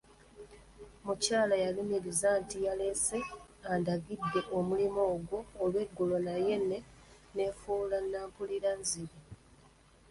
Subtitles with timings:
[1.05, 3.17] Mukyala yalumiriza nti yalese
[3.73, 6.77] andagidde omulimu ogwo olweggulo naye ne
[7.35, 9.19] neefuula nnampulirazzibi.